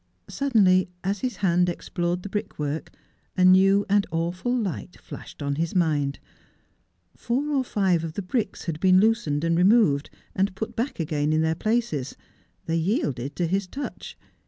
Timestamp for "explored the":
1.69-2.29